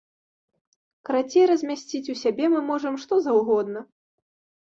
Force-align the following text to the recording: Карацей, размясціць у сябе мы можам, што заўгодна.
Карацей, 1.09 1.45
размясціць 1.51 2.09
у 2.13 2.15
сябе 2.21 2.45
мы 2.53 2.59
можам, 2.71 2.97
што 3.05 3.13
заўгодна. 3.27 3.85